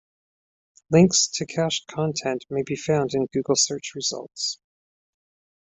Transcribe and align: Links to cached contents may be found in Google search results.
Links 0.89 1.27
to 1.27 1.45
cached 1.45 1.85
contents 1.85 2.47
may 2.49 2.63
be 2.63 2.75
found 2.75 3.13
in 3.13 3.27
Google 3.31 3.55
search 3.55 3.93
results. 3.93 4.57